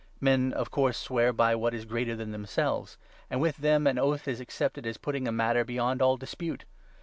[0.19, 2.97] Men, of course, swear by what is 16 greater than themselves,
[3.29, 6.65] and with them an oath is accepted as putting a matter beyond all dispute.